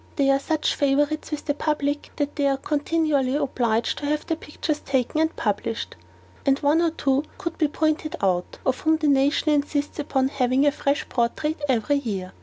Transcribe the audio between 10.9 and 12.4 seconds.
portrait every year.